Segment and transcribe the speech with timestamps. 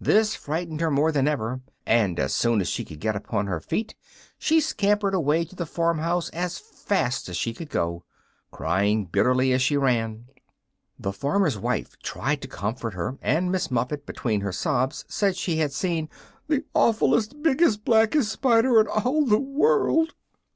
[0.00, 3.58] This frightened her more than ever, and as soon as she could get upon her
[3.58, 3.96] feet
[4.38, 8.04] she scampered away to the farm house as fast as she could go,
[8.52, 10.26] crying bitterly as she ran.
[10.96, 15.56] The farmer's wife tried to comfort her, and Miss Muffet, between her sobs, said she
[15.56, 16.08] had seen
[16.46, 20.14] "the awfulest, biggest, blackest spider in all the world!"